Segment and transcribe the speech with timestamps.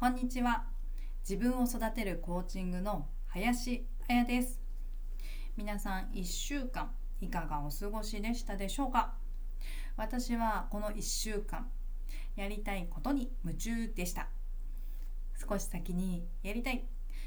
[0.00, 0.64] こんにちは。
[1.28, 4.58] 自分を育てるコーチングの林彩です。
[5.58, 6.90] 皆さん1週間
[7.20, 9.12] いかがお過ごしでしたでしょうか？
[9.98, 11.68] 私はこの1週間
[12.34, 14.28] やりたいことに夢中でした。
[15.46, 16.86] 少し先にやりたい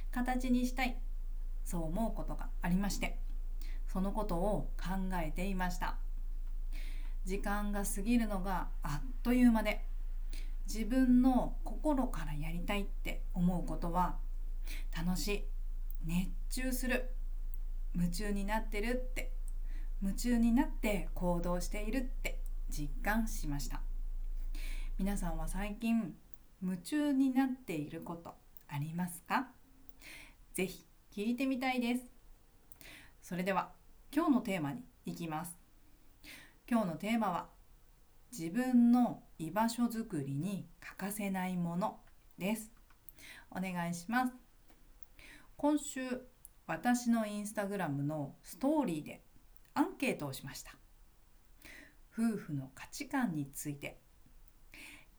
[0.10, 0.98] 形にしたい
[1.64, 3.20] そう思うことがありまして
[3.86, 5.98] そのことを考えていました。
[7.24, 9.86] 時間が過ぎるのがあっという間で
[10.66, 14.18] 自分の心からやりたいって思うことは
[14.96, 15.44] 楽しい
[16.06, 17.10] 熱中する
[17.94, 19.34] 夢中になってるって
[20.02, 23.82] 夢中になって行動しているって実感しました。
[24.98, 26.14] 皆さんは最近
[26.62, 28.36] 夢中になっていること
[28.68, 29.48] ありますか？
[30.54, 30.86] ぜひ
[31.16, 32.02] 聞いてみたいです。
[33.22, 33.72] それでは
[34.14, 35.58] 今日のテーマに行きます。
[36.70, 37.50] 今日のテーマは
[38.36, 42.00] 自分の居場所づくりに欠かせないもの
[42.40, 42.72] です。
[43.52, 44.34] お願いします。
[45.56, 46.02] 今週
[46.66, 49.22] 私のインスタグラムのストーリーで
[49.76, 50.76] アンケートをしました。
[52.12, 54.02] 夫婦の価値観について。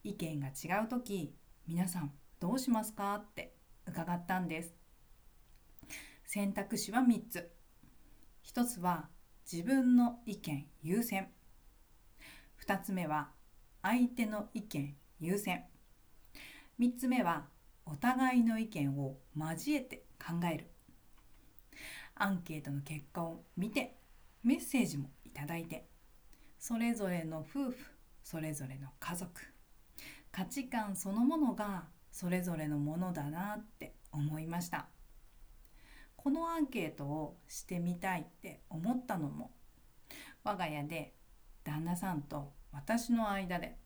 [0.03, 1.37] 意見が違う時
[1.69, 3.55] 皆さんどうしますかって
[3.87, 4.75] 伺ったんです。
[6.25, 7.53] 選択肢は3つ。
[8.43, 9.09] 1つは
[9.51, 11.31] 自分の意見優先。
[12.67, 13.29] 2つ目は
[13.83, 15.65] 相手の意見優先。
[16.81, 17.45] 3つ目は
[17.85, 20.71] お互いの意見を交えて考える。
[22.15, 23.99] アンケートの結果を見て
[24.43, 25.89] メッセージもいただいて
[26.59, 27.77] それぞれの夫婦
[28.23, 29.31] それぞれの家族。
[30.33, 34.87] 価値観そのものがそれぞれのものだなって思いました。
[36.17, 39.51] このアンケートをしてみたいって思ったのも
[40.43, 41.13] 我が家で
[41.65, 43.77] 旦那さんと私の間で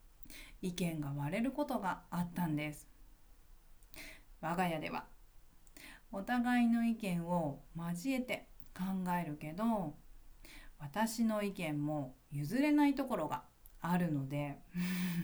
[0.61, 2.87] 意見が割れることがあったんです。
[4.41, 5.05] 我が家では。
[6.11, 9.93] お互いの意見を交えて考えるけど
[10.79, 13.43] 私の意見も譲れないところが
[13.81, 14.57] あるので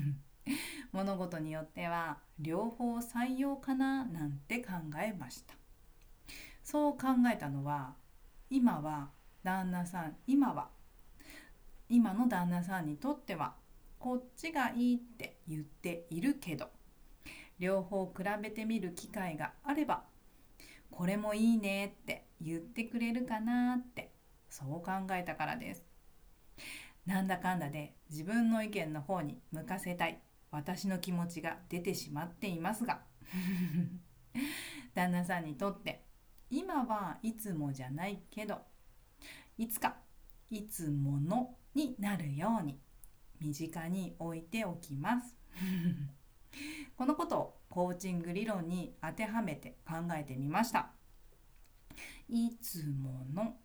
[0.92, 4.74] 物事によっては両方採用かななんて考
[5.04, 5.56] えました。
[6.64, 7.96] そう考えたのは
[8.50, 9.12] 今は
[9.44, 10.70] 旦那さん今は
[11.90, 13.56] 今の旦那さんにとっては
[14.00, 16.70] こっちがいいって言っているけど
[17.60, 20.04] 両方比べてみる機会があれば
[20.92, 24.12] これもいいねって言ってくれるかなって
[24.50, 25.84] そう考えたからです。
[27.06, 30.20] なんだかんだで自分の意見の方に向かせたい
[30.50, 33.02] 私の気持ちが出てしまっていますが
[34.96, 36.04] 旦那さんにとって
[36.50, 38.62] 今はいつもじゃないけど
[39.58, 39.98] いつか
[40.50, 42.80] いつものになるように
[43.40, 45.36] 身近に置いておきます。
[46.98, 50.92] このことをコーチング理論に当てはめて考えてみました。
[52.30, 53.58] いつもの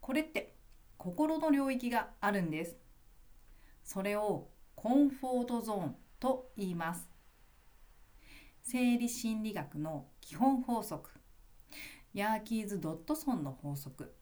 [0.00, 0.56] これって
[0.96, 2.76] 心の領域があるんです。
[3.82, 7.10] それをコンフォートゾーンと言います。
[8.62, 11.10] 生理心理学の基本法則
[12.14, 14.14] ヤーキーズ・ドットソンの法則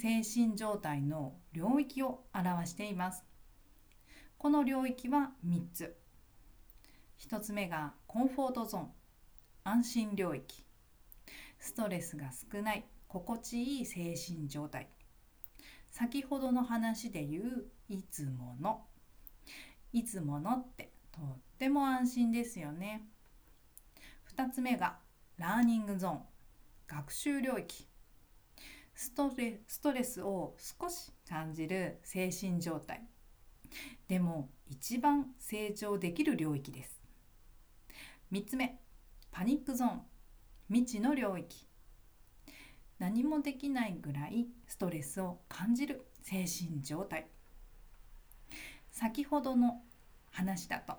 [0.00, 3.24] 精神状態の領域を表しています。
[4.36, 5.98] この領域は3つ。
[7.18, 8.90] 1つ目がコンフォートゾーン。
[9.64, 10.64] 安心領域。
[11.58, 12.84] ストレスが少ない。
[13.08, 14.86] 心地いい精神状態。
[15.90, 18.86] 先ほどの話で言ういつもの。
[19.92, 23.08] いつものってとっても安心ですよね。
[24.36, 25.00] 2つ目が
[25.38, 26.22] ラーニングゾーン。
[26.86, 27.87] 学習領域。
[29.00, 33.06] ストレストレスを少し感じる精神状態。
[34.08, 37.00] でも一番成長できる領域です。
[38.32, 38.80] 3つ目
[39.30, 40.02] パニックゾーン。
[40.66, 41.68] 未知の領域。
[42.98, 47.28] 何もできないぐらいストレスを感じる精神状態。
[48.90, 49.80] 先ほどの
[50.32, 50.94] 話だと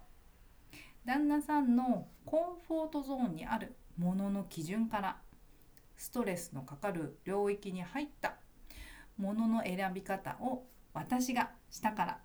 [1.04, 5.18] 旦那さんのコンフォートゾーンにあるものの基準から
[6.00, 8.38] ストレスのかかる領域に入った
[9.18, 12.19] ものの選び方を私がしたから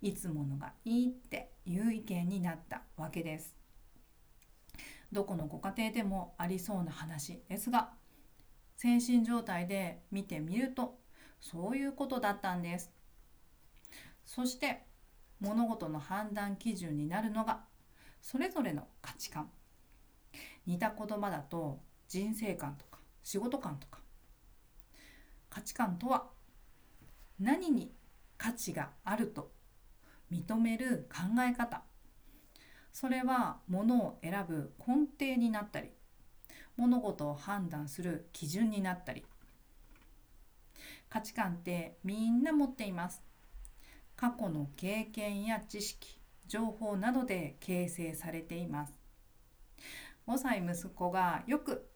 [0.00, 3.54] いつものがいいっていう意見になったわけです。
[5.12, 7.90] どこのご家庭でもありそうな話ですが
[8.76, 10.98] 精神状態で見てみると
[11.40, 12.90] そういうことだったんです。
[14.24, 14.86] そして
[15.40, 17.64] 物事の判断基準になるのが
[18.22, 19.50] それぞれの価値観
[20.66, 22.93] 似た言葉だと人生観とか
[23.24, 23.98] 仕事観とか。
[25.50, 26.28] 価値観とは
[27.40, 27.92] 何に
[28.38, 29.50] 価値があると
[30.30, 31.82] 認める考え方。
[32.92, 35.90] それは物を選ぶ根底になったり
[36.76, 39.24] 物事を判断する基準になったり。
[41.08, 43.22] 価値観ってみんな持っています。
[44.16, 48.94] 過去の経験や知識情報などで形成されています。
[50.26, 51.88] 5歳息子がよく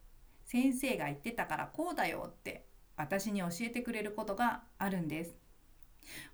[0.49, 2.65] 先生が言ってたからこうだよって
[2.97, 5.37] 私に教えてくれることがあるんです。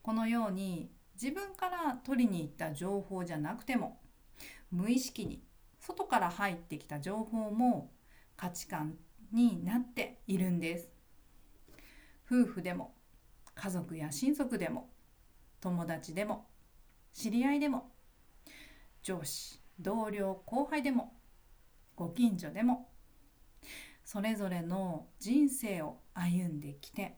[0.02, 0.88] このように
[1.20, 4.00] 自分から取りに行った情報じゃなくても
[4.70, 5.43] 無意識に
[5.81, 7.90] 外から入ってきた情報も
[8.37, 8.94] 価値観
[9.32, 10.88] になっているんです。
[12.25, 12.94] 夫婦でも
[13.56, 14.90] 家族や親族でも
[15.61, 16.46] 友達でも
[17.12, 17.90] 知り合いでも
[19.02, 21.14] 上司同僚後輩でも
[21.96, 22.94] ご近所でも
[24.05, 27.17] それぞれの人生を歩んできて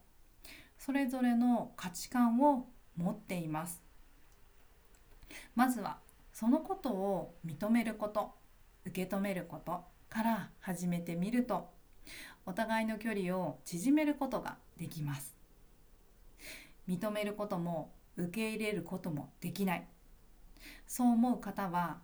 [0.79, 3.83] それぞれの価値観を持っています。
[5.55, 5.99] まずは
[6.33, 8.35] そのことを認めること
[8.85, 11.69] 受け止めることから始めてみると
[12.45, 15.35] お互いの距離を縮めることができます。
[16.89, 19.87] 認めることも受け入れることもできない。
[20.87, 21.99] そう思う方は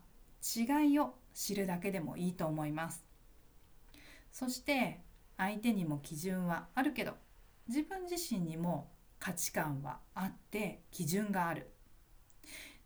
[0.57, 3.12] 違いを知るだけでもいいと思います。
[4.33, 5.01] そして
[5.37, 7.13] 相手にも基準はあるけど
[7.69, 11.69] 自分自身にも価値観はあって基準がある。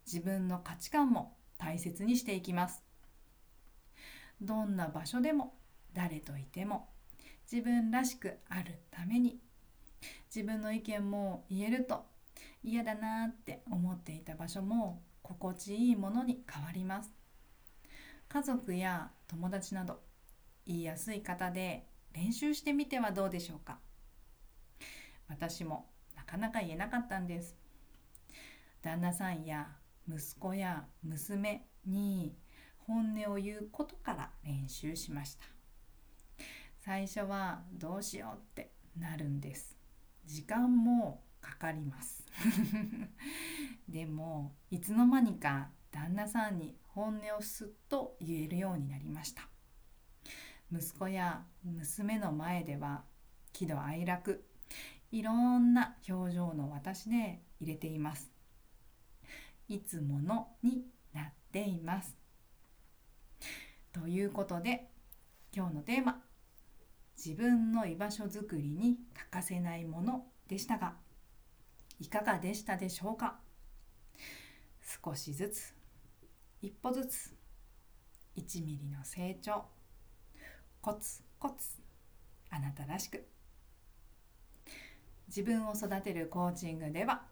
[0.04, 2.82] 自分の価値観も大切にしていきます。
[4.40, 5.54] どんな場所でも
[5.94, 6.88] 誰といても
[7.50, 9.38] 自分らしくあるために
[10.34, 12.04] 自分の意見も言えると
[12.62, 17.10] 嫌だなって思っていた場所も心地いいものに変わります。
[18.28, 20.00] 家族や友達など
[20.66, 23.78] 言いやすい方で練習してみてはどうでしょうか？
[25.28, 27.56] 私もなかなか言えなかったんです。
[28.82, 29.68] 旦那さんや
[30.08, 32.36] 息子や娘に
[32.78, 35.44] 本音を言うことから練習しました。
[36.78, 39.76] 最初はどうしようってなるんです。
[40.24, 42.24] 時間もかかります。
[43.88, 49.48] でもいつの間にか旦那さんに本音をすっと言えるようになりました。
[50.72, 53.04] 息子や娘の前では
[53.52, 54.44] 喜怒哀楽
[55.12, 58.30] いろんな表情の私で入れています。
[59.68, 62.16] いつものになっています。
[63.92, 64.90] ということで
[65.54, 66.22] 今日のテーマ
[67.16, 70.94] 自分の居場所づくりに欠かせないものでしたが
[71.98, 73.38] いかがでしたでしょうか？
[75.04, 75.74] 少しずつ
[76.60, 77.34] 一歩ずつ
[78.36, 79.64] 1ミリの成長。
[80.86, 81.66] コツコツ
[82.48, 83.26] あなたらしく。
[85.26, 87.22] 自分を育てるコーチングでは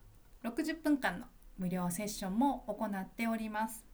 [0.42, 3.84] 60分間の無料セッションも行っております。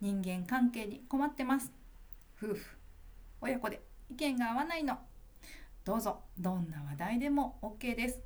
[0.00, 1.70] 人間関係に困ってます。
[2.42, 2.78] 夫婦
[3.42, 4.98] 親子で意見が合わないの。
[5.84, 8.22] どうぞどんな話題でも OK です。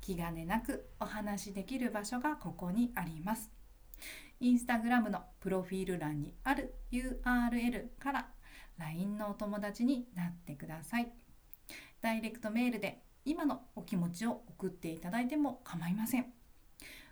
[0.00, 3.52] 気兼ねなくお話しできる場所がここにあります。
[4.40, 8.26] インスタグラムのプロフィール欄にある URL から
[8.78, 11.12] LINE のお友達になってください。
[12.00, 16.26] ダイレクトメールで今のお気持ちを送っていただいても構いません。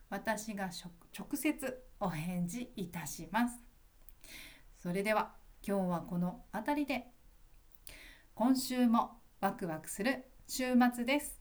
[0.08, 0.70] 私が
[1.16, 3.62] 直接お返事いたします。
[4.78, 5.34] それでは
[5.66, 7.06] 今日はこの辺りで。
[8.34, 11.39] 今週もワクワクする週末です。